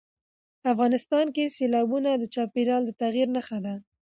[0.71, 3.75] افغانستان کې سیلابونه د چاپېریال د تغیر نښه ده.